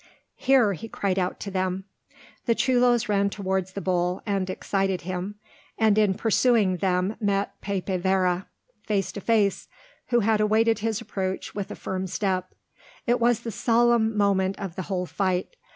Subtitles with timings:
[0.37, 1.83] "Here!" he cried out to them.
[2.47, 5.35] The chulos ran towards the bull and excited him,
[5.77, 8.47] and in pursuing them met Pepe Vera,
[8.81, 9.67] face to face,
[10.07, 12.55] who had awaited his approach with a firm step.
[13.05, 15.55] It was the solemn moment of the whole fight.